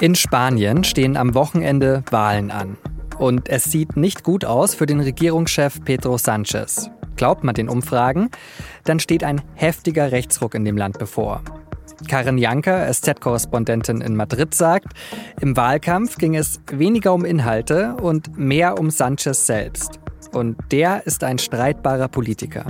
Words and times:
In 0.00 0.14
Spanien 0.14 0.84
stehen 0.84 1.16
am 1.16 1.34
Wochenende 1.34 2.04
Wahlen 2.12 2.52
an. 2.52 2.76
Und 3.18 3.48
es 3.48 3.64
sieht 3.64 3.96
nicht 3.96 4.22
gut 4.22 4.44
aus 4.44 4.72
für 4.72 4.86
den 4.86 5.00
Regierungschef 5.00 5.84
Pedro 5.84 6.18
Sanchez. 6.18 6.88
Glaubt 7.16 7.42
man 7.42 7.56
den 7.56 7.68
Umfragen, 7.68 8.30
dann 8.84 9.00
steht 9.00 9.24
ein 9.24 9.40
heftiger 9.56 10.12
Rechtsruck 10.12 10.54
in 10.54 10.64
dem 10.64 10.76
Land 10.76 11.00
bevor. 11.00 11.42
Karin 12.06 12.38
Janker, 12.38 12.86
SZ-Korrespondentin 12.92 14.00
in 14.00 14.14
Madrid, 14.14 14.54
sagt, 14.54 14.92
im 15.40 15.56
Wahlkampf 15.56 16.16
ging 16.16 16.36
es 16.36 16.60
weniger 16.70 17.12
um 17.12 17.24
Inhalte 17.24 17.96
und 18.00 18.38
mehr 18.38 18.78
um 18.78 18.90
Sanchez 18.90 19.46
selbst. 19.46 19.98
Und 20.32 20.56
der 20.70 21.04
ist 21.08 21.24
ein 21.24 21.38
streitbarer 21.38 22.06
Politiker. 22.06 22.66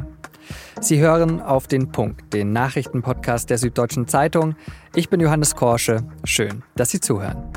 Sie 0.81 1.01
hören 1.01 1.41
auf 1.41 1.67
den 1.67 1.91
Punkt, 1.91 2.33
den 2.33 2.53
Nachrichtenpodcast 2.53 3.51
der 3.51 3.59
Süddeutschen 3.59 4.07
Zeitung. 4.07 4.55
Ich 4.95 5.09
bin 5.09 5.19
Johannes 5.19 5.57
Korsche. 5.57 6.05
Schön, 6.25 6.62
dass 6.77 6.91
Sie 6.91 7.01
zuhören. 7.01 7.52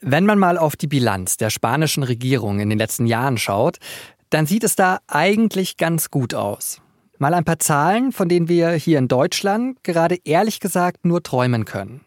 Wenn 0.00 0.26
man 0.26 0.38
mal 0.38 0.58
auf 0.58 0.76
die 0.76 0.88
Bilanz 0.88 1.36
der 1.36 1.50
spanischen 1.50 2.02
Regierung 2.02 2.58
in 2.58 2.68
den 2.68 2.78
letzten 2.78 3.06
Jahren 3.06 3.38
schaut, 3.38 3.78
dann 4.30 4.46
sieht 4.46 4.64
es 4.64 4.74
da 4.74 4.98
eigentlich 5.06 5.76
ganz 5.76 6.10
gut 6.10 6.34
aus. 6.34 6.82
Mal 7.18 7.32
ein 7.32 7.44
paar 7.44 7.60
Zahlen, 7.60 8.10
von 8.10 8.28
denen 8.28 8.48
wir 8.48 8.72
hier 8.72 8.98
in 8.98 9.06
Deutschland 9.08 9.82
gerade 9.84 10.18
ehrlich 10.24 10.58
gesagt 10.58 11.04
nur 11.04 11.22
träumen 11.22 11.64
können. 11.64 12.00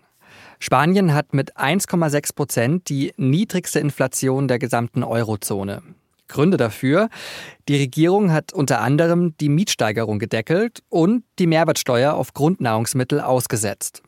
Spanien 0.60 1.14
hat 1.14 1.34
mit 1.34 1.58
1,6 1.58 2.36
Prozent 2.36 2.90
die 2.90 3.14
niedrigste 3.18 3.80
Inflation 3.80 4.48
der 4.48 4.60
gesamten 4.60 5.04
Eurozone. 5.04 5.82
Gründe 6.28 6.58
dafür. 6.58 7.10
Die 7.68 7.78
Regierung 7.78 8.32
hat 8.32 8.54
unter 8.54 8.82
anderem 8.82 9.36
die 9.38 9.50
Mietsteigerung 9.50 10.20
gedeckelt 10.20 10.84
und 10.90 11.24
die 11.40 11.48
Mehrwertsteuer 11.48 12.14
auf 12.14 12.34
Grundnahrungsmittel 12.34 13.22
ausgesetzt. 13.22 14.04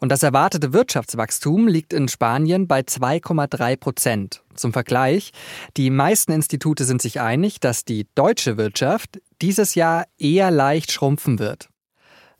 Und 0.00 0.10
das 0.10 0.22
erwartete 0.22 0.72
Wirtschaftswachstum 0.72 1.66
liegt 1.66 1.92
in 1.92 2.08
Spanien 2.08 2.66
bei 2.66 2.80
2,3 2.80 3.76
Prozent. 3.76 4.42
Zum 4.54 4.72
Vergleich, 4.72 5.32
die 5.76 5.88
meisten 5.88 6.32
Institute 6.32 6.84
sind 6.84 7.00
sich 7.00 7.20
einig, 7.20 7.58
dass 7.58 7.84
die 7.84 8.06
deutsche 8.14 8.56
Wirtschaft 8.56 9.20
dieses 9.40 9.74
Jahr 9.74 10.04
eher 10.18 10.50
leicht 10.50 10.92
schrumpfen 10.92 11.38
wird. 11.38 11.68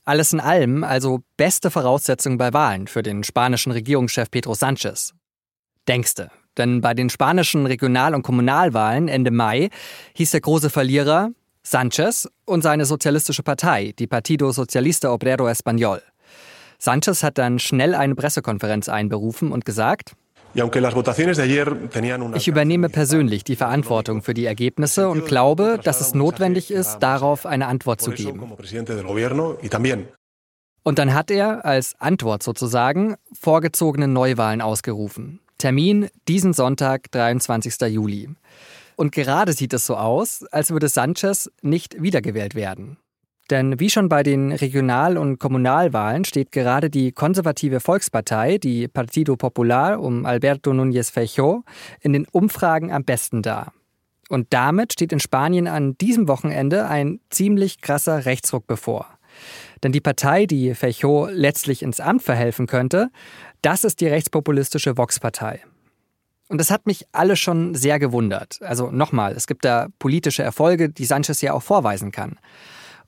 Alles 0.07 0.35
in 0.35 0.41
allem 0.41 0.85
also 0.85 1.23
beste 1.37 1.71
Voraussetzungen 1.71 2.37
bei 2.37 2.53
Wahlen 2.53 2.89
für 2.89 3.03
den 3.03 3.25
spanischen 3.25 3.73
Regierungschef 3.73 4.31
Pedro 4.31 4.55
Sanchez. 4.55 5.15
Denkste, 5.89 6.31
denn 6.59 6.83
bei 6.83 6.93
den 6.93 7.09
spanischen 7.09 7.65
Regional- 7.65 8.15
und 8.15 8.23
Kommunalwahlen 8.23 9.09
Ende 9.09 9.31
Mai 9.31 9.71
hieß 10.15 10.33
der 10.33 10.43
große 10.43 10.69
Verlierer 10.69 11.31
Sanchez 11.63 12.29
und 12.45 12.61
seine 12.63 12.85
sozialistische 12.85 13.43
Partei, 13.43 13.95
die 13.99 14.07
Partido 14.07 14.53
Socialista 14.53 15.11
Obrero 15.11 15.49
Español. 15.49 16.03
Sanchez 16.79 17.23
hat 17.23 17.39
dann 17.39 17.59
schnell 17.59 17.95
eine 17.95 18.15
Pressekonferenz 18.15 18.91
einberufen 18.91 19.53
und 19.53 19.65
gesagt, 19.65 20.15
ich 22.35 22.49
übernehme 22.49 22.89
persönlich 22.89 23.45
die 23.45 23.57
Verantwortung 23.57 24.23
für 24.23 24.35
die 24.35 24.47
Ergebnisse 24.47 25.09
und 25.09 25.27
glaube, 25.27 25.81
dass 25.83 26.01
es 26.01 26.15
notwendig 26.15 26.71
ist, 26.71 26.99
darauf 26.99 27.47
eine 27.47 27.67
Antwort 27.67 28.01
zu 28.01 28.13
geben. 28.13 28.53
Und 30.83 30.99
dann 30.99 31.15
hat 31.15 31.31
er 31.31 31.65
als 31.65 31.95
Antwort 31.99 32.43
sozusagen 32.43 33.17
vorgezogene 33.33 34.07
Neuwahlen 34.07 34.61
ausgerufen. 34.61 35.41
Termin 35.59 36.09
diesen 36.29 36.53
Sonntag, 36.53 37.11
23. 37.11 37.81
Juli. 37.89 38.29
Und 38.97 39.13
gerade 39.13 39.53
sieht 39.55 39.73
es 39.73 39.87
so 39.87 39.97
aus, 39.97 40.45
als 40.53 40.71
würde 40.71 40.89
Sanchez 40.89 41.51
nicht 41.63 42.01
wiedergewählt 42.03 42.55
werden. 42.55 42.99
Denn 43.51 43.79
wie 43.79 43.91
schon 43.91 44.09
bei 44.09 44.23
den 44.23 44.53
Regional- 44.53 45.19
und 45.19 45.39
Kommunalwahlen 45.39 46.25
steht 46.25 46.51
gerade 46.51 46.89
die 46.89 47.13
konservative 47.13 47.81
Volkspartei, 47.81 48.57
die 48.59 48.89
Partido 48.89 49.37
Popular 49.37 50.01
um 50.01 50.25
Alberto 50.25 50.71
Núñez 50.71 51.13
Feijóo, 51.13 51.63
in 52.01 52.15
den 52.15 52.27
Umfragen 52.33 52.91
am 52.91 53.05
besten 53.05 53.43
da. 53.43 53.73
Und 54.31 54.47
damit 54.51 54.95
steht 54.95 55.13
in 55.13 55.21
Spanien 55.21 55.69
an 55.69 55.99
diesem 55.99 56.27
Wochenende 56.27 56.87
ein 56.89 57.21
ziemlich 57.29 57.83
krasser 57.83 58.25
Rechtsruck 58.25 58.67
bevor. 58.67 59.07
Denn 59.83 59.93
die 59.93 60.01
Partei, 60.01 60.47
die 60.47 60.75
Feijóo 60.75 61.29
letztlich 61.31 61.83
ins 61.83 62.01
Amt 62.01 62.23
verhelfen 62.23 62.67
könnte, 62.67 63.11
das 63.61 63.85
ist 63.85 64.01
die 64.01 64.07
rechtspopulistische 64.07 64.97
Vox-Partei. 64.97 65.61
Und 66.49 66.59
das 66.59 66.71
hat 66.71 66.87
mich 66.87 67.07
alle 67.13 67.37
schon 67.37 67.75
sehr 67.75 67.99
gewundert. 67.99 68.61
Also 68.63 68.91
nochmal, 68.91 69.33
es 69.33 69.47
gibt 69.47 69.65
da 69.65 69.89
politische 69.99 70.43
Erfolge, 70.43 70.89
die 70.89 71.05
Sanchez 71.05 71.41
ja 71.41 71.53
auch 71.53 71.63
vorweisen 71.63 72.13
kann. 72.13 72.39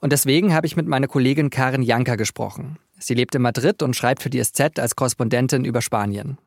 Und 0.00 0.12
deswegen 0.12 0.54
habe 0.54 0.66
ich 0.66 0.76
mit 0.76 0.86
meiner 0.86 1.08
Kollegin 1.08 1.50
Karin 1.50 1.82
Janka 1.82 2.16
gesprochen. 2.16 2.78
Sie 2.98 3.14
lebt 3.14 3.34
in 3.34 3.42
Madrid 3.42 3.82
und 3.82 3.96
schreibt 3.96 4.22
für 4.22 4.30
die 4.30 4.42
SZ 4.42 4.78
als 4.78 4.96
Korrespondentin 4.96 5.64
über 5.64 5.82
Spanien. 5.82 6.38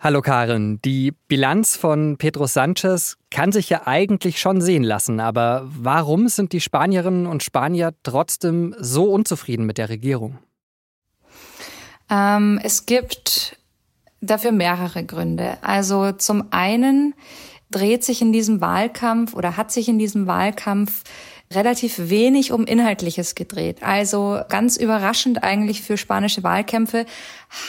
Hallo 0.00 0.20
Karin, 0.20 0.80
die 0.84 1.14
Bilanz 1.28 1.76
von 1.76 2.18
Pedro 2.18 2.46
Sanchez 2.46 3.16
kann 3.30 3.52
sich 3.52 3.70
ja 3.70 3.86
eigentlich 3.86 4.38
schon 4.38 4.60
sehen 4.60 4.82
lassen, 4.82 5.18
aber 5.18 5.66
warum 5.66 6.28
sind 6.28 6.52
die 6.52 6.60
Spanierinnen 6.60 7.26
und 7.26 7.42
Spanier 7.42 7.94
trotzdem 8.02 8.74
so 8.78 9.10
unzufrieden 9.10 9.64
mit 9.64 9.78
der 9.78 9.88
Regierung? 9.88 10.38
Ähm, 12.10 12.60
es 12.62 12.84
gibt 12.84 13.56
dafür 14.20 14.52
mehrere 14.52 15.04
Gründe. 15.04 15.56
Also 15.62 16.12
zum 16.12 16.48
einen 16.50 17.14
dreht 17.70 18.04
sich 18.04 18.20
in 18.20 18.32
diesem 18.32 18.60
Wahlkampf 18.60 19.34
oder 19.34 19.56
hat 19.56 19.72
sich 19.72 19.88
in 19.88 19.98
diesem 19.98 20.26
Wahlkampf 20.26 21.02
relativ 21.54 22.10
wenig 22.10 22.52
um 22.52 22.64
Inhaltliches 22.64 23.34
gedreht. 23.34 23.78
Also 23.82 24.40
ganz 24.48 24.76
überraschend 24.76 25.42
eigentlich 25.42 25.82
für 25.82 25.96
spanische 25.96 26.42
Wahlkämpfe 26.42 27.06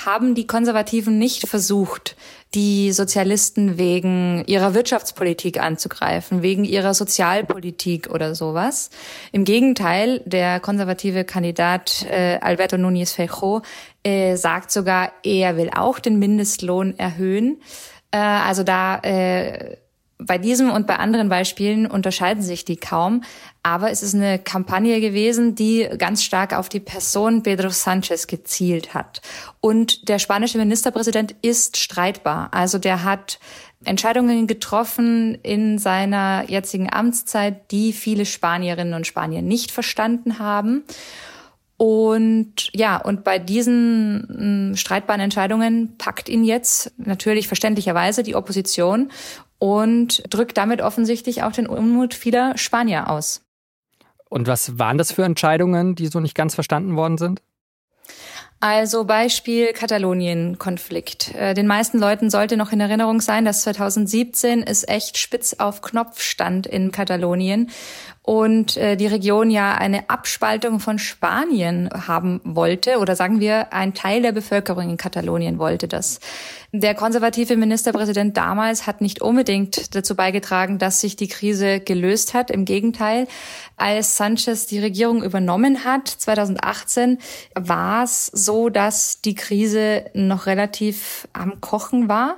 haben 0.05 0.35
die 0.35 0.47
Konservativen 0.47 1.17
nicht 1.17 1.47
versucht, 1.47 2.15
die 2.53 2.91
Sozialisten 2.91 3.77
wegen 3.77 4.43
ihrer 4.47 4.73
Wirtschaftspolitik 4.73 5.59
anzugreifen, 5.59 6.41
wegen 6.41 6.63
ihrer 6.63 6.93
Sozialpolitik 6.93 8.09
oder 8.09 8.33
sowas. 8.33 8.89
Im 9.31 9.43
Gegenteil, 9.43 10.21
der 10.25 10.59
konservative 10.59 11.25
Kandidat 11.25 12.05
äh, 12.09 12.39
Alberto 12.41 12.77
Núñez 12.77 13.13
Feijóo 13.13 13.61
äh, 14.03 14.35
sagt 14.37 14.71
sogar, 14.71 15.11
er 15.23 15.57
will 15.57 15.69
auch 15.75 15.99
den 15.99 16.17
Mindestlohn 16.17 16.97
erhöhen. 16.97 17.61
Äh, 18.11 18.17
also 18.17 18.63
da 18.63 18.99
äh, 18.99 19.75
bei 20.17 20.37
diesem 20.37 20.71
und 20.71 20.87
bei 20.87 20.97
anderen 20.97 21.27
Beispielen 21.27 21.85
unterscheiden 21.85 22.41
sich 22.41 22.63
die 22.63 22.77
kaum, 22.77 23.23
aber 23.63 23.91
es 23.91 24.01
ist 24.01 24.15
eine 24.15 24.39
Kampagne 24.39 25.01
gewesen, 25.01 25.55
die 25.55 25.89
ganz 25.97 26.23
stark 26.23 26.53
auf 26.53 26.69
die 26.69 26.79
Person 26.79 27.43
Pedro 27.43 27.69
Sanchez 27.69 28.27
gezielt 28.27 28.93
hat. 28.93 29.21
Und 29.59 30.07
der 30.07 30.19
spanische 30.19 30.57
Ministerpräsident 30.57 31.35
ist 31.41 31.77
streitbar. 31.77 32.49
Also 32.51 32.77
der 32.77 33.03
hat 33.03 33.39
Entscheidungen 33.83 34.47
getroffen 34.47 35.35
in 35.43 35.79
seiner 35.79 36.45
jetzigen 36.47 36.91
Amtszeit, 36.91 37.71
die 37.71 37.91
viele 37.91 38.25
Spanierinnen 38.25 38.93
und 38.93 39.07
Spanier 39.07 39.41
nicht 39.41 39.71
verstanden 39.71 40.39
haben. 40.39 40.83
Und 41.77 42.69
ja, 42.71 42.95
und 42.95 43.25
bei 43.25 43.37
diesen 43.37 44.71
mm, 44.71 44.75
streitbaren 44.77 45.19
Entscheidungen 45.19 45.97
packt 45.97 46.29
ihn 46.29 46.45
jetzt 46.45 46.93
natürlich 46.97 47.47
verständlicherweise 47.47 48.23
die 48.23 48.35
Opposition 48.35 49.11
und 49.59 50.23
drückt 50.33 50.57
damit 50.57 50.81
offensichtlich 50.81 51.43
auch 51.43 51.51
den 51.51 51.67
Unmut 51.67 52.13
vieler 52.13 52.57
Spanier 52.57 53.09
aus. 53.09 53.41
Und 54.29 54.47
was 54.47 54.77
waren 54.79 54.97
das 54.97 55.11
für 55.11 55.23
Entscheidungen, 55.23 55.95
die 55.95 56.07
so 56.07 56.19
nicht 56.19 56.35
ganz 56.35 56.55
verstanden 56.55 56.95
worden 56.95 57.17
sind? 57.17 57.41
Also 58.61 59.03
Beispiel 59.03 59.73
Katalonien-Konflikt. 59.73 61.35
Äh, 61.35 61.53
den 61.53 61.67
meisten 61.67 61.99
Leuten 61.99 62.29
sollte 62.29 62.57
noch 62.57 62.71
in 62.71 62.79
Erinnerung 62.79 63.21
sein, 63.21 63.45
dass 63.45 63.61
2017 63.63 64.63
es 64.63 64.87
echt 64.87 65.17
spitz 65.17 65.55
auf 65.59 65.81
Knopf 65.81 66.21
stand 66.21 66.65
in 66.65 66.91
Katalonien 66.91 67.69
und 68.25 68.75
äh, 68.77 68.95
die 68.95 69.05
Region 69.05 69.51
ja 69.51 69.75
eine 69.75 70.09
Abspaltung 70.09 70.79
von 70.79 70.97
Spanien 70.97 71.89
haben 72.07 72.41
wollte 72.43 72.97
oder 72.97 73.15
sagen 73.15 73.39
wir, 73.39 73.71
ein 73.71 73.93
Teil 73.93 74.23
der 74.23 74.31
Bevölkerung 74.31 74.89
in 74.89 74.97
Katalonien 74.97 75.59
wollte 75.59 75.87
das. 75.87 76.19
Der 76.71 76.95
konservative 76.95 77.55
Ministerpräsident 77.55 78.35
damals 78.35 78.87
hat 78.87 78.99
nicht 78.99 79.21
unbedingt 79.21 79.95
dazu 79.95 80.15
beigetragen, 80.15 80.79
dass 80.79 81.01
sich 81.01 81.15
die 81.15 81.27
Krise 81.27 81.79
gelöst 81.79 82.33
hat. 82.33 82.49
Im 82.49 82.65
Gegenteil, 82.65 83.27
als 83.77 84.17
Sanchez 84.17 84.65
die 84.65 84.79
Regierung 84.79 85.23
übernommen 85.23 85.85
hat, 85.85 86.07
2018, 86.07 87.19
war 87.53 88.03
es 88.03 88.25
so, 88.45 88.69
dass 88.69 89.21
die 89.21 89.35
Krise 89.35 90.05
noch 90.13 90.45
relativ 90.45 91.27
am 91.33 91.59
Kochen 91.59 92.07
war. 92.07 92.37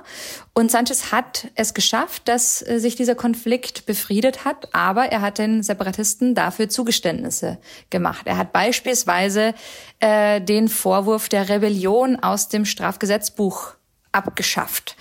Und 0.54 0.70
Sanchez 0.70 1.12
hat 1.12 1.48
es 1.54 1.74
geschafft, 1.74 2.26
dass 2.26 2.66
äh, 2.66 2.80
sich 2.80 2.96
dieser 2.96 3.14
Konflikt 3.14 3.86
befriedet 3.86 4.44
hat, 4.44 4.74
aber 4.74 5.06
er 5.06 5.20
hat 5.20 5.38
den 5.38 5.62
Separatisten 5.62 6.34
dafür 6.34 6.68
Zugeständnisse 6.68 7.58
gemacht. 7.90 8.26
Er 8.26 8.38
hat 8.38 8.52
beispielsweise 8.52 9.54
äh, 10.00 10.40
den 10.40 10.68
Vorwurf 10.68 11.28
der 11.28 11.48
Rebellion 11.48 12.16
aus 12.16 12.48
dem 12.48 12.64
Strafgesetzbuch 12.64 13.74
abgeschafft. 14.12 14.96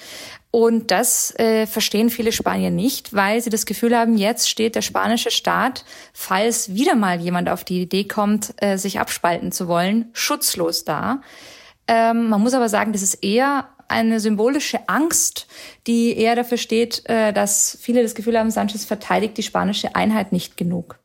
Und 0.49 0.91
das 0.91 1.37
äh, 1.39 1.67
verstehen 1.67 2.09
viele 2.09 2.31
Spanier 2.31 2.71
nicht, 2.71 3.13
weil 3.13 3.41
sie 3.41 3.49
das 3.49 3.65
Gefühl 3.65 3.95
haben, 3.97 4.17
jetzt 4.17 4.49
steht 4.49 4.75
der 4.75 4.81
spanische 4.81 5.29
Staat, 5.29 5.83
falls 6.13 6.73
wieder 6.73 6.95
mal 6.95 7.19
jemand 7.19 7.49
auf 7.49 7.63
die 7.63 7.81
Idee 7.81 8.05
kommt, 8.05 8.53
äh, 8.57 8.77
sich 8.77 8.99
abspalten 8.99 9.51
zu 9.51 9.67
wollen, 9.67 10.09
schutzlos 10.13 10.85
da. 10.85 11.21
Ähm, 11.87 12.29
man 12.29 12.41
muss 12.41 12.53
aber 12.53 12.69
sagen, 12.69 12.93
das 12.93 13.01
ist 13.01 13.15
eher 13.15 13.67
eine 13.87 14.19
symbolische 14.19 14.87
Angst, 14.87 15.47
die 15.85 16.17
eher 16.17 16.35
dafür 16.35 16.57
steht, 16.57 17.07
äh, 17.09 17.33
dass 17.33 17.77
viele 17.81 18.03
das 18.03 18.15
Gefühl 18.15 18.37
haben, 18.37 18.51
Sanchez 18.51 18.85
verteidigt 18.85 19.37
die 19.37 19.43
spanische 19.43 19.95
Einheit 19.95 20.31
nicht 20.31 20.57
genug. 20.57 20.99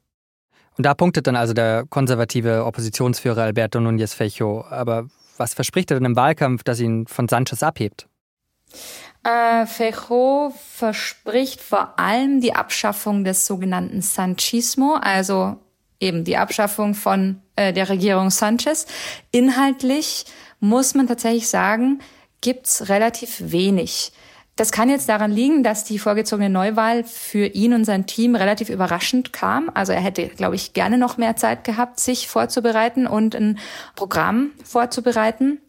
Und 0.77 0.87
da 0.87 0.95
punktet 0.95 1.27
dann 1.27 1.37
also 1.37 1.53
der 1.53 1.85
konservative 1.89 2.65
Oppositionsführer 2.65 3.43
Alberto 3.43 3.79
Núñez 3.79 4.15
Fecho. 4.15 4.65
Aber 4.69 5.07
was 5.37 5.55
verspricht 5.55 5.91
er 5.91 5.99
denn 5.99 6.07
im 6.07 6.17
Wahlkampf, 6.17 6.63
das 6.65 6.81
ihn 6.81 7.07
von 7.07 7.29
Sanchez 7.29 7.63
abhebt? 7.63 8.09
Äh, 9.25 9.67
Fejo 9.67 10.53
verspricht 10.75 11.61
vor 11.61 11.99
allem 11.99 12.41
die 12.41 12.55
Abschaffung 12.55 13.23
des 13.25 13.47
sogenannten 13.47 14.03
Sanchismo, 14.03 14.95
also 14.95 15.57
eben 16.01 16.25
die 16.25 16.37
Abschaffung 16.37 16.95
von 16.95 17.41
äh, 17.55 17.73
der 17.73 17.89
Regierung 17.89 18.31
Sanchez. 18.31 18.87
Inhaltlich 19.31 20.25
muss 20.59 20.95
man 20.95 21.07
tatsächlich 21.07 21.49
sagen, 21.49 22.01
gibt's 22.41 22.89
relativ 22.89 23.53
wenig. 23.53 24.13
Das 24.57 24.71
kann 24.71 24.91
jetzt 24.91 25.09
daran 25.09 25.31
liegen, 25.31 25.63
dass 25.63 25.85
die 25.85 25.99
vorgezogene 25.99 26.51
Neuwahl 26.51 27.05
für 27.05 27.47
ihn 27.47 27.73
und 27.73 27.85
sein 27.85 28.07
Team 28.07 28.35
relativ 28.35 28.69
überraschend 28.69 29.33
kam. 29.33 29.71
Also 29.73 29.93
er 29.93 30.01
hätte, 30.01 30.29
glaube 30.29 30.57
ich, 30.57 30.75
gerne 30.75 30.99
noch 30.99 31.17
mehr 31.17 31.37
Zeit 31.37 31.65
gehabt, 31.65 32.01
sich 32.01 32.29
vorzubereiten 32.29 33.07
und 33.07 33.35
ein 33.35 33.59
Programm 33.95 34.51
vorzubereiten. 34.63 35.61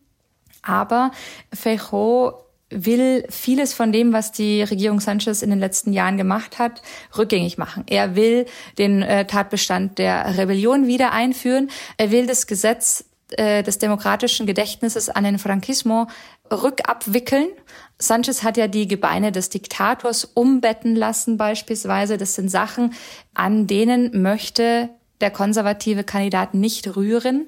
Aber 0.64 1.12
Feijóo 1.56 2.44
will 2.76 3.26
vieles 3.30 3.74
von 3.74 3.92
dem, 3.92 4.14
was 4.14 4.32
die 4.32 4.64
Regierung 4.64 5.00
Sanchez 5.00 5.42
in 5.42 5.50
den 5.50 5.60
letzten 5.60 5.94
Jahren 5.94 6.18
gemacht 6.18 6.60
hat, 6.60 6.82
rückgängig 7.18 7.58
machen. 7.58 7.84
Er 7.88 8.16
will 8.16 8.46
den 8.78 9.02
äh, 9.02 9.26
Tatbestand 9.26 9.98
der 9.98 10.38
Rebellion 10.38 10.88
wieder 10.88 11.12
einführen. 11.12 11.70
Er 11.98 12.12
will 12.12 12.28
das 12.28 12.48
Gesetz 12.48 13.06
äh, 13.38 13.64
des 13.64 13.78
demokratischen 13.78 14.46
Gedächtnisses 14.46 15.10
an 15.10 15.24
den 15.24 15.40
Frankismo 15.40 16.08
rückabwickeln. 16.52 17.48
Sanchez 17.98 18.44
hat 18.44 18.58
ja 18.58 18.68
die 18.68 18.88
Gebeine 18.88 19.32
des 19.32 19.50
Diktators 19.50 20.26
umbetten 20.26 20.96
lassen 20.96 21.38
beispielsweise. 21.38 22.18
Das 22.18 22.36
sind 22.36 22.50
Sachen, 22.50 22.94
an 23.34 23.66
denen 23.66 24.22
möchte 24.22 24.90
der 25.22 25.32
konservative 25.32 26.04
Kandidat 26.04 26.54
nicht 26.54 26.96
rühren. 26.96 27.48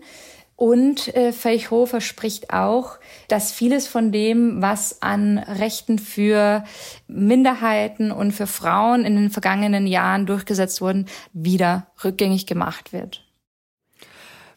Und 0.58 1.14
äh, 1.16 1.34
Feijóo 1.34 1.86
verspricht 1.86 2.52
auch, 2.52 2.98
dass 3.28 3.52
vieles 3.52 3.88
von 3.88 4.12
dem, 4.14 4.62
was 4.62 5.02
an 5.02 5.38
Rechten 5.38 6.00
für 6.00 6.64
Minderheiten 7.08 8.12
und 8.12 8.32
für 8.32 8.48
Frauen 8.48 9.04
in 9.04 9.16
den 9.16 9.30
vergangenen 9.30 9.86
Jahren 9.86 10.26
durchgesetzt 10.26 10.80
wurden, 10.80 11.08
wieder 11.34 11.88
rückgängig 12.04 12.46
gemacht 12.46 12.94
wird. 12.94 13.26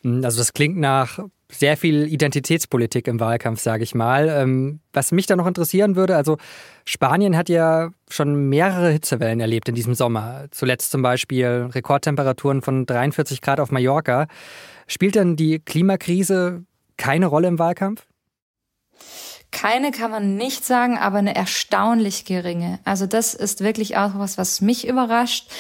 Hm, 0.03 0.25
also 0.25 0.39
das 0.39 0.53
klingt 0.53 0.77
nach 0.77 1.19
sehr 1.51 1.77
viel 1.77 2.07
Identitätspolitik 2.07 3.09
im 3.09 3.21
Wahlkampf, 3.21 3.61
sage 3.61 3.83
ich 3.83 3.95
mal. 3.95 4.29
Ähm, 4.29 4.81
was 4.93 5.13
mich 5.13 5.27
da 5.27 5.37
noch 5.37 5.47
interessieren 5.47 5.97
würde, 5.97 6.17
also 6.17 6.37
Spanien 6.85 7.37
hat 7.37 7.49
ja 7.49 7.91
schon 8.09 8.49
mehrere 8.49 8.91
Hitzewellen 8.91 9.41
erlebt 9.41 9.69
in 9.69 9.75
diesem 9.75 9.95
Sommer. 9.95 10.47
Zuletzt 10.51 10.91
zum 10.91 11.03
Beispiel 11.03 11.71
Rekordtemperaturen 11.73 12.61
von 12.63 12.85
43 12.85 13.41
Grad 13.41 13.61
auf 13.61 13.71
Mallorca. 13.71 14.27
Spielt 14.87 15.15
denn 15.15 15.37
die 15.37 15.59
Klimakrise 15.59 16.65
keine 16.97 17.27
Rolle 17.27 17.49
im 17.49 17.59
Wahlkampf? 17.59 18.07
Keine 19.51 19.93
kann 19.93 20.11
man 20.11 20.37
nicht 20.37 20.67
sagen, 20.67 20.99
aber 20.99 21.19
eine 21.19 21.35
erstaunlich 21.35 22.27
geringe. 22.27 22.81
Also 22.85 23.07
das 23.07 23.33
ist 23.35 23.63
wirklich 23.63 23.97
auch 23.97 24.13
was, 24.17 24.37
was 24.37 24.61
mich 24.61 24.87
überrascht. 24.87 25.51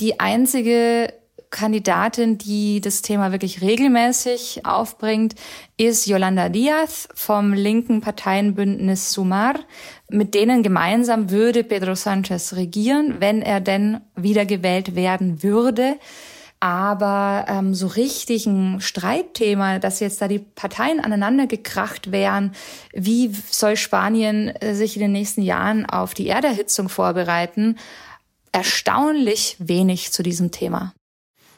Die 0.00 0.18
einzige 0.18 1.12
Kandidatin, 1.50 2.38
die 2.38 2.80
das 2.80 3.02
Thema 3.02 3.32
wirklich 3.32 3.60
regelmäßig 3.62 4.66
aufbringt, 4.66 5.34
ist 5.76 6.06
Yolanda 6.06 6.48
Diaz 6.48 7.08
vom 7.14 7.52
linken 7.52 8.00
Parteienbündnis 8.00 9.12
Sumar. 9.12 9.54
Mit 10.10 10.34
denen 10.34 10.62
gemeinsam 10.62 11.30
würde 11.30 11.64
Pedro 11.64 11.94
Sanchez 11.94 12.54
regieren, 12.54 13.16
wenn 13.20 13.42
er 13.42 13.60
denn 13.60 14.00
wiedergewählt 14.14 14.94
werden 14.94 15.42
würde. 15.42 15.96
Aber 16.58 17.44
ähm, 17.48 17.74
so 17.74 17.86
richtig 17.86 18.46
ein 18.46 18.80
Streitthema, 18.80 19.78
dass 19.78 20.00
jetzt 20.00 20.22
da 20.22 20.28
die 20.28 20.38
Parteien 20.38 21.00
aneinander 21.00 21.46
gekracht 21.46 22.12
wären, 22.12 22.52
wie 22.94 23.30
soll 23.50 23.76
Spanien 23.76 24.48
äh, 24.48 24.74
sich 24.74 24.96
in 24.96 25.02
den 25.02 25.12
nächsten 25.12 25.42
Jahren 25.42 25.84
auf 25.84 26.14
die 26.14 26.28
Erderhitzung 26.28 26.88
vorbereiten, 26.88 27.76
erstaunlich 28.52 29.56
wenig 29.58 30.12
zu 30.12 30.22
diesem 30.22 30.50
Thema. 30.50 30.94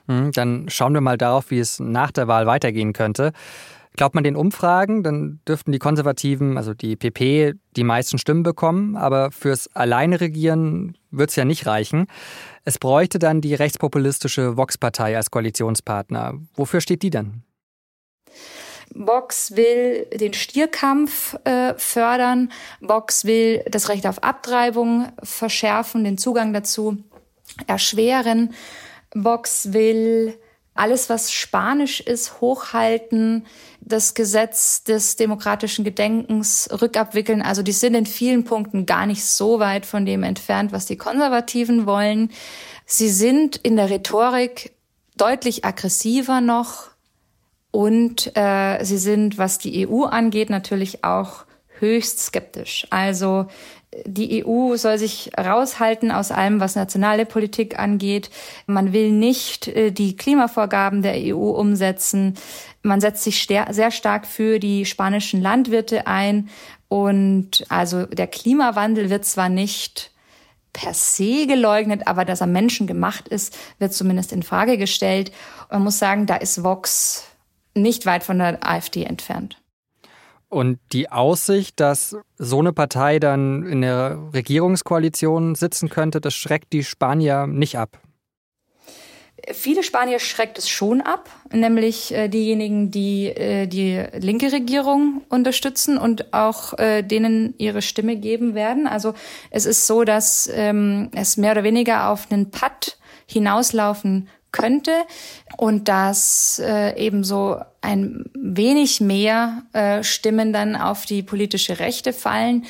Hm, 0.08 0.32
dann 0.32 0.68
schauen 0.68 0.94
wir 0.94 1.00
mal 1.00 1.18
darauf, 1.18 1.50
wie 1.50 1.58
es 1.58 1.78
nach 1.78 2.10
der 2.10 2.28
Wahl 2.28 2.46
weitergehen 2.46 2.92
könnte. 2.92 3.32
Glaubt 3.96 4.14
man 4.14 4.22
den 4.22 4.36
Umfragen, 4.36 5.02
dann 5.02 5.40
dürften 5.46 5.72
die 5.72 5.80
Konservativen, 5.80 6.56
also 6.56 6.72
die 6.72 6.94
PP, 6.94 7.54
die 7.76 7.84
meisten 7.84 8.18
Stimmen 8.18 8.44
bekommen, 8.44 8.96
aber 8.96 9.32
fürs 9.32 9.74
alleine 9.74 10.20
Regieren 10.20 10.96
wird 11.10 11.30
es 11.30 11.36
ja 11.36 11.44
nicht 11.44 11.66
reichen. 11.66 12.06
Es 12.64 12.78
bräuchte 12.78 13.18
dann 13.18 13.40
die 13.40 13.54
rechtspopulistische 13.54 14.56
Vox-Partei 14.56 15.16
als 15.16 15.30
Koalitionspartner. 15.30 16.34
Wofür 16.54 16.80
steht 16.80 17.02
die 17.02 17.10
denn? 17.10 17.42
Vox 18.94 19.56
will 19.56 20.06
den 20.14 20.32
Stierkampf 20.32 21.36
äh, 21.44 21.74
fördern. 21.76 22.52
Vox 22.80 23.24
will 23.24 23.64
das 23.68 23.88
Recht 23.88 24.06
auf 24.06 24.22
Abtreibung 24.22 25.08
verschärfen, 25.22 26.04
den 26.04 26.18
Zugang 26.18 26.52
dazu 26.52 26.98
erschweren. 27.66 28.54
Vox 29.14 29.72
will 29.72 30.38
alles, 30.78 31.10
was 31.10 31.32
Spanisch 31.32 32.00
ist, 32.00 32.40
hochhalten, 32.40 33.46
das 33.80 34.14
Gesetz 34.14 34.84
des 34.84 35.16
demokratischen 35.16 35.84
Gedenkens 35.84 36.68
rückabwickeln. 36.80 37.42
Also 37.42 37.62
die 37.62 37.72
sind 37.72 37.94
in 37.94 38.06
vielen 38.06 38.44
Punkten 38.44 38.86
gar 38.86 39.06
nicht 39.06 39.24
so 39.24 39.58
weit 39.58 39.86
von 39.86 40.06
dem 40.06 40.22
entfernt, 40.22 40.70
was 40.70 40.86
die 40.86 40.96
Konservativen 40.96 41.84
wollen. 41.84 42.30
Sie 42.86 43.08
sind 43.08 43.56
in 43.56 43.76
der 43.76 43.90
Rhetorik 43.90 44.72
deutlich 45.16 45.64
aggressiver 45.64 46.40
noch 46.40 46.90
und 47.72 48.36
äh, 48.36 48.82
sie 48.84 48.98
sind, 48.98 49.36
was 49.36 49.58
die 49.58 49.88
EU 49.88 50.04
angeht, 50.04 50.48
natürlich 50.48 51.04
auch 51.04 51.44
höchst 51.80 52.20
skeptisch. 52.20 52.86
Also 52.90 53.46
die 54.04 54.44
EU 54.44 54.76
soll 54.76 54.98
sich 54.98 55.30
raushalten 55.38 56.10
aus 56.10 56.30
allem, 56.30 56.60
was 56.60 56.76
nationale 56.76 57.24
Politik 57.24 57.78
angeht. 57.78 58.30
Man 58.66 58.92
will 58.92 59.10
nicht 59.10 59.68
äh, 59.68 59.90
die 59.90 60.16
Klimavorgaben 60.16 61.02
der 61.02 61.14
EU 61.16 61.50
umsetzen. 61.50 62.34
Man 62.82 63.00
setzt 63.00 63.24
sich 63.24 63.46
sehr 63.46 63.90
stark 63.90 64.26
für 64.26 64.58
die 64.58 64.84
spanischen 64.84 65.40
Landwirte 65.40 66.06
ein. 66.06 66.50
Und 66.88 67.64
also 67.68 68.06
der 68.06 68.26
Klimawandel 68.26 69.10
wird 69.10 69.24
zwar 69.24 69.48
nicht 69.48 70.10
per 70.72 70.94
se 70.94 71.46
geleugnet, 71.46 72.06
aber 72.06 72.24
dass 72.24 72.40
er 72.40 72.46
menschengemacht 72.46 73.28
ist, 73.28 73.56
wird 73.78 73.92
zumindest 73.92 74.32
in 74.32 74.42
Frage 74.42 74.78
gestellt. 74.78 75.32
man 75.70 75.82
muss 75.82 75.98
sagen, 75.98 76.26
da 76.26 76.36
ist 76.36 76.62
Vox 76.62 77.24
nicht 77.74 78.06
weit 78.06 78.22
von 78.22 78.38
der 78.38 78.66
AfD 78.66 79.04
entfernt. 79.04 79.58
Und 80.48 80.78
die 80.92 81.10
Aussicht, 81.10 81.78
dass 81.78 82.16
so 82.38 82.60
eine 82.60 82.72
Partei 82.72 83.18
dann 83.18 83.66
in 83.66 83.82
der 83.82 84.18
Regierungskoalition 84.32 85.54
sitzen 85.54 85.90
könnte, 85.90 86.20
das 86.20 86.34
schreckt 86.34 86.72
die 86.72 86.84
Spanier 86.84 87.46
nicht 87.46 87.76
ab. 87.76 88.00
Viele 89.52 89.82
Spanier 89.82 90.18
schreckt 90.18 90.58
es 90.58 90.68
schon 90.68 91.00
ab, 91.00 91.30
nämlich 91.52 92.12
äh, 92.12 92.28
diejenigen, 92.28 92.90
die 92.90 93.26
äh, 93.26 93.66
die 93.66 94.04
linke 94.18 94.50
Regierung 94.50 95.22
unterstützen 95.28 95.96
und 95.96 96.34
auch 96.34 96.76
äh, 96.78 97.02
denen 97.02 97.54
ihre 97.56 97.80
Stimme 97.80 98.16
geben 98.16 98.54
werden. 98.54 98.86
Also 98.86 99.14
es 99.50 99.64
ist 99.64 99.86
so, 99.86 100.04
dass 100.04 100.50
ähm, 100.52 101.10
es 101.14 101.36
mehr 101.36 101.52
oder 101.52 101.62
weniger 101.62 102.10
auf 102.10 102.30
einen 102.30 102.50
Patt 102.50 102.98
hinauslaufen 103.26 104.28
könnte 104.52 104.92
und 105.56 105.88
dass 105.88 106.60
äh, 106.64 106.98
eben 106.98 107.24
so 107.24 107.60
ein 107.80 108.24
wenig 108.34 109.00
mehr 109.00 109.62
äh, 109.72 110.02
Stimmen 110.02 110.52
dann 110.52 110.76
auf 110.76 111.06
die 111.06 111.22
politische 111.22 111.78
Rechte 111.78 112.12
fallen. 112.12 112.66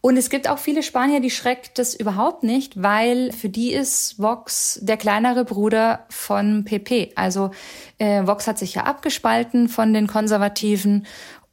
Und 0.00 0.16
es 0.16 0.30
gibt 0.30 0.48
auch 0.48 0.58
viele 0.58 0.84
Spanier, 0.84 1.20
die 1.20 1.30
schreckt 1.30 1.78
das 1.78 1.94
überhaupt 1.94 2.44
nicht, 2.44 2.80
weil 2.80 3.32
für 3.32 3.48
die 3.48 3.72
ist 3.72 4.18
Vox 4.18 4.78
der 4.80 4.96
kleinere 4.96 5.44
Bruder 5.44 6.06
von 6.08 6.64
PP. 6.64 7.12
Also 7.16 7.50
äh, 7.98 8.24
Vox 8.24 8.46
hat 8.46 8.58
sich 8.58 8.74
ja 8.74 8.84
abgespalten 8.84 9.68
von 9.68 9.92
den 9.92 10.06
Konservativen 10.06 11.04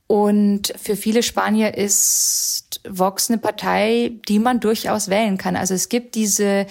und 0.08 0.72
für 0.78 0.96
viele 0.96 1.24
Spanier 1.24 1.76
ist 1.76 2.82
Vox 2.88 3.30
eine 3.30 3.40
Partei, 3.40 4.12
die 4.28 4.38
man 4.38 4.60
durchaus 4.60 5.10
wählen 5.10 5.38
kann. 5.40 5.56
Also 5.56 5.74
es 5.74 5.90
gibt 5.90 6.14
diese 6.14 6.68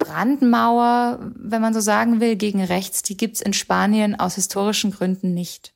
Brandmauer, 0.00 1.20
wenn 1.36 1.62
man 1.62 1.72
so 1.72 1.80
sagen 1.80 2.20
will, 2.20 2.34
gegen 2.34 2.64
rechts, 2.64 3.02
die 3.02 3.16
gibt's 3.16 3.40
in 3.40 3.52
Spanien 3.52 4.18
aus 4.18 4.34
historischen 4.34 4.90
Gründen 4.90 5.32
nicht. 5.32 5.72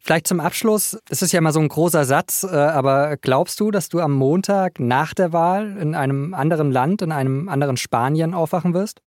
Vielleicht 0.00 0.26
zum 0.26 0.40
Abschluss, 0.40 0.98
es 1.08 1.22
ist 1.22 1.30
ja 1.30 1.40
mal 1.40 1.52
so 1.52 1.60
ein 1.60 1.68
großer 1.68 2.04
Satz, 2.04 2.42
äh, 2.42 2.48
aber 2.48 3.16
glaubst 3.18 3.60
du, 3.60 3.70
dass 3.70 3.88
du 3.88 4.00
am 4.00 4.10
Montag 4.10 4.80
nach 4.80 5.14
der 5.14 5.32
Wahl 5.32 5.76
in 5.76 5.94
einem 5.94 6.34
anderen 6.34 6.72
Land, 6.72 7.02
in 7.02 7.12
einem 7.12 7.48
anderen 7.48 7.76
Spanien 7.76 8.34
aufwachen 8.34 8.74
wirst? 8.74 9.00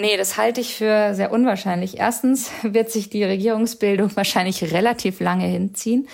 Nee, 0.00 0.16
das 0.16 0.36
halte 0.36 0.60
ich 0.60 0.76
für 0.76 1.12
sehr 1.16 1.32
unwahrscheinlich. 1.32 1.98
Erstens 1.98 2.52
wird 2.62 2.88
sich 2.88 3.10
die 3.10 3.24
Regierungsbildung 3.24 4.14
wahrscheinlich 4.14 4.72
relativ 4.72 5.18
lange 5.18 5.46
hinziehen. 5.46 6.06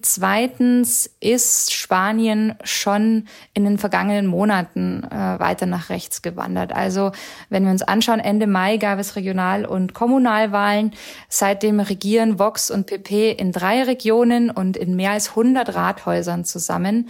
Zweitens 0.00 1.10
ist 1.18 1.72
Spanien 1.74 2.54
schon 2.62 3.26
in 3.52 3.64
den 3.64 3.78
vergangenen 3.78 4.26
Monaten 4.28 5.02
äh, 5.04 5.40
weiter 5.40 5.66
nach 5.66 5.90
rechts 5.90 6.22
gewandert. 6.22 6.72
Also 6.72 7.10
wenn 7.50 7.64
wir 7.64 7.72
uns 7.72 7.82
anschauen, 7.82 8.20
Ende 8.20 8.46
Mai 8.46 8.76
gab 8.76 9.00
es 9.00 9.16
Regional- 9.16 9.66
und 9.66 9.92
Kommunalwahlen. 9.92 10.92
Seitdem 11.28 11.80
regieren 11.80 12.38
Vox 12.38 12.70
und 12.70 12.86
PP 12.86 13.32
in 13.32 13.50
drei 13.50 13.82
Regionen 13.82 14.50
und 14.50 14.76
in 14.76 14.94
mehr 14.94 15.12
als 15.12 15.30
100 15.30 15.74
Rathäusern 15.74 16.44
zusammen. 16.44 17.08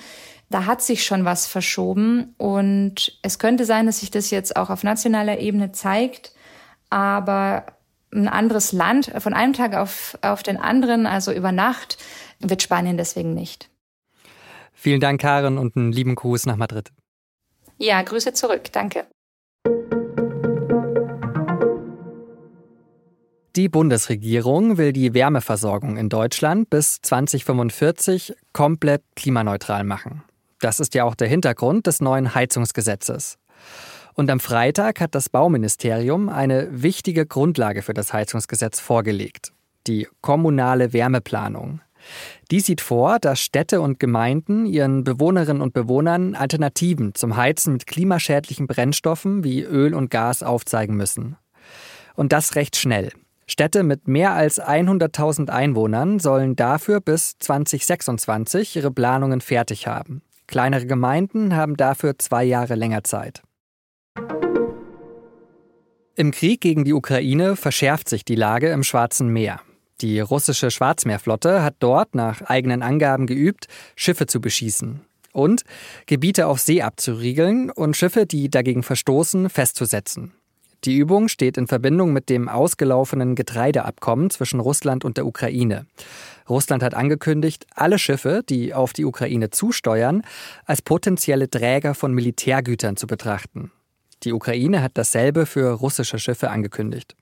Da 0.52 0.66
hat 0.66 0.82
sich 0.82 1.06
schon 1.06 1.24
was 1.24 1.46
verschoben 1.46 2.34
und 2.36 3.18
es 3.22 3.38
könnte 3.38 3.64
sein, 3.64 3.86
dass 3.86 4.00
sich 4.00 4.10
das 4.10 4.30
jetzt 4.30 4.54
auch 4.54 4.68
auf 4.68 4.84
nationaler 4.84 5.38
Ebene 5.38 5.72
zeigt. 5.72 6.32
Aber 6.90 7.64
ein 8.12 8.28
anderes 8.28 8.72
Land 8.72 9.10
von 9.18 9.32
einem 9.32 9.54
Tag 9.54 9.74
auf, 9.74 10.18
auf 10.20 10.42
den 10.42 10.58
anderen, 10.58 11.06
also 11.06 11.32
über 11.32 11.52
Nacht, 11.52 11.96
wird 12.38 12.62
Spanien 12.62 12.98
deswegen 12.98 13.32
nicht. 13.32 13.70
Vielen 14.74 15.00
Dank, 15.00 15.22
Karen, 15.22 15.56
und 15.56 15.74
einen 15.74 15.90
lieben 15.90 16.16
Gruß 16.16 16.44
nach 16.44 16.56
Madrid. 16.56 16.90
Ja, 17.78 18.02
Grüße 18.02 18.34
zurück. 18.34 18.70
Danke. 18.72 19.06
Die 23.56 23.70
Bundesregierung 23.70 24.76
will 24.76 24.92
die 24.92 25.14
Wärmeversorgung 25.14 25.96
in 25.96 26.10
Deutschland 26.10 26.68
bis 26.68 27.00
2045 27.00 28.34
komplett 28.52 29.02
klimaneutral 29.16 29.84
machen. 29.84 30.24
Das 30.62 30.78
ist 30.78 30.94
ja 30.94 31.02
auch 31.02 31.16
der 31.16 31.26
Hintergrund 31.26 31.88
des 31.88 32.00
neuen 32.00 32.36
Heizungsgesetzes. 32.36 33.36
Und 34.14 34.30
am 34.30 34.38
Freitag 34.38 35.00
hat 35.00 35.16
das 35.16 35.28
Bauministerium 35.28 36.28
eine 36.28 36.68
wichtige 36.70 37.26
Grundlage 37.26 37.82
für 37.82 37.94
das 37.94 38.12
Heizungsgesetz 38.12 38.78
vorgelegt, 38.78 39.52
die 39.88 40.06
kommunale 40.20 40.92
Wärmeplanung. 40.92 41.80
Die 42.52 42.60
sieht 42.60 42.80
vor, 42.80 43.18
dass 43.18 43.40
Städte 43.40 43.80
und 43.80 43.98
Gemeinden 43.98 44.64
ihren 44.64 45.02
Bewohnerinnen 45.02 45.62
und 45.62 45.72
Bewohnern 45.74 46.36
Alternativen 46.36 47.14
zum 47.16 47.36
Heizen 47.36 47.72
mit 47.72 47.88
klimaschädlichen 47.88 48.68
Brennstoffen 48.68 49.42
wie 49.42 49.62
Öl 49.62 49.94
und 49.94 50.10
Gas 50.10 50.44
aufzeigen 50.44 50.96
müssen. 50.96 51.36
Und 52.14 52.32
das 52.32 52.54
recht 52.54 52.76
schnell. 52.76 53.10
Städte 53.48 53.82
mit 53.82 54.06
mehr 54.06 54.32
als 54.32 54.62
100.000 54.62 55.50
Einwohnern 55.50 56.20
sollen 56.20 56.54
dafür 56.54 57.00
bis 57.00 57.36
2026 57.40 58.76
ihre 58.76 58.92
Planungen 58.92 59.40
fertig 59.40 59.88
haben. 59.88 60.22
Kleinere 60.52 60.84
Gemeinden 60.84 61.56
haben 61.56 61.78
dafür 61.78 62.18
zwei 62.18 62.44
Jahre 62.44 62.74
länger 62.74 63.02
Zeit. 63.04 63.42
Im 66.14 66.30
Krieg 66.30 66.60
gegen 66.60 66.84
die 66.84 66.92
Ukraine 66.92 67.56
verschärft 67.56 68.10
sich 68.10 68.22
die 68.22 68.34
Lage 68.34 68.68
im 68.68 68.82
Schwarzen 68.82 69.28
Meer. 69.28 69.62
Die 70.02 70.20
russische 70.20 70.70
Schwarzmeerflotte 70.70 71.62
hat 71.62 71.76
dort 71.78 72.14
nach 72.14 72.42
eigenen 72.42 72.82
Angaben 72.82 73.26
geübt, 73.26 73.66
Schiffe 73.96 74.26
zu 74.26 74.42
beschießen 74.42 75.00
und 75.32 75.62
Gebiete 76.04 76.46
auf 76.46 76.60
See 76.60 76.82
abzuriegeln 76.82 77.70
und 77.70 77.96
Schiffe, 77.96 78.26
die 78.26 78.50
dagegen 78.50 78.82
verstoßen, 78.82 79.48
festzusetzen. 79.48 80.34
Die 80.84 80.96
Übung 80.96 81.28
steht 81.28 81.58
in 81.58 81.68
Verbindung 81.68 82.12
mit 82.12 82.28
dem 82.28 82.48
ausgelaufenen 82.48 83.36
Getreideabkommen 83.36 84.30
zwischen 84.30 84.58
Russland 84.58 85.04
und 85.04 85.16
der 85.16 85.26
Ukraine. 85.26 85.86
Russland 86.48 86.82
hat 86.82 86.94
angekündigt, 86.94 87.66
alle 87.76 88.00
Schiffe, 88.00 88.42
die 88.48 88.74
auf 88.74 88.92
die 88.92 89.04
Ukraine 89.04 89.50
zusteuern, 89.50 90.22
als 90.64 90.82
potenzielle 90.82 91.48
Träger 91.48 91.94
von 91.94 92.12
Militärgütern 92.12 92.96
zu 92.96 93.06
betrachten. 93.06 93.70
Die 94.24 94.32
Ukraine 94.32 94.82
hat 94.82 94.92
dasselbe 94.94 95.46
für 95.46 95.70
russische 95.70 96.18
Schiffe 96.18 96.50
angekündigt. 96.50 97.14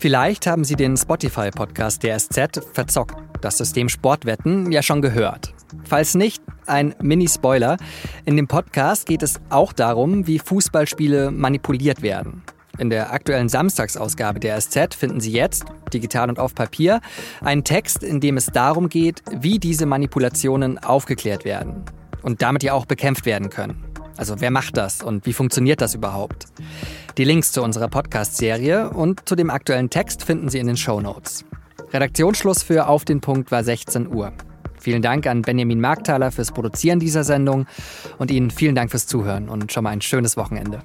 Vielleicht 0.00 0.46
haben 0.46 0.64
Sie 0.64 0.74
den 0.74 0.96
Spotify-Podcast 0.96 2.02
der 2.02 2.18
SZ 2.18 2.64
verzockt, 2.72 3.14
das 3.42 3.58
System 3.58 3.90
Sportwetten, 3.90 4.72
ja 4.72 4.82
schon 4.82 5.02
gehört. 5.02 5.54
Falls 5.84 6.14
nicht, 6.14 6.42
ein 6.66 6.94
Mini-Spoiler. 7.00 7.76
In 8.24 8.36
dem 8.36 8.48
Podcast 8.48 9.06
geht 9.06 9.22
es 9.22 9.40
auch 9.50 9.72
darum, 9.72 10.26
wie 10.26 10.38
Fußballspiele 10.38 11.30
manipuliert 11.30 12.02
werden. 12.02 12.42
In 12.78 12.88
der 12.90 13.12
aktuellen 13.12 13.48
Samstagsausgabe 13.48 14.40
der 14.40 14.58
SZ 14.60 14.94
finden 14.94 15.20
Sie 15.20 15.32
jetzt, 15.32 15.64
digital 15.92 16.30
und 16.30 16.38
auf 16.38 16.54
Papier, 16.54 17.00
einen 17.42 17.64
Text, 17.64 18.02
in 18.02 18.20
dem 18.20 18.36
es 18.36 18.46
darum 18.46 18.88
geht, 18.88 19.22
wie 19.30 19.58
diese 19.58 19.84
Manipulationen 19.84 20.78
aufgeklärt 20.78 21.44
werden 21.44 21.84
und 22.22 22.40
damit 22.40 22.62
ja 22.62 22.72
auch 22.72 22.86
bekämpft 22.86 23.26
werden 23.26 23.50
können. 23.50 23.84
Also 24.16 24.40
wer 24.40 24.50
macht 24.50 24.76
das 24.76 25.02
und 25.02 25.26
wie 25.26 25.32
funktioniert 25.32 25.80
das 25.80 25.94
überhaupt? 25.94 26.46
Die 27.18 27.24
Links 27.24 27.52
zu 27.52 27.62
unserer 27.62 27.88
Podcast-Serie 27.88 28.90
und 28.90 29.28
zu 29.28 29.36
dem 29.36 29.50
aktuellen 29.50 29.90
Text 29.90 30.24
finden 30.24 30.48
Sie 30.48 30.58
in 30.58 30.66
den 30.66 30.76
Show 30.76 31.00
Notes. 31.00 31.44
Redaktionsschluss 31.92 32.62
für 32.62 32.88
Auf 32.88 33.04
den 33.04 33.20
Punkt 33.20 33.50
war 33.50 33.64
16 33.64 34.08
Uhr. 34.08 34.32
Vielen 34.82 35.00
Dank 35.00 35.28
an 35.28 35.42
Benjamin 35.42 35.80
Markthaler 35.80 36.32
fürs 36.32 36.50
Produzieren 36.50 36.98
dieser 36.98 37.22
Sendung 37.22 37.66
und 38.18 38.32
Ihnen 38.32 38.50
vielen 38.50 38.74
Dank 38.74 38.90
fürs 38.90 39.06
Zuhören 39.06 39.48
und 39.48 39.72
schon 39.72 39.84
mal 39.84 39.90
ein 39.90 40.00
schönes 40.00 40.36
Wochenende. 40.36 40.80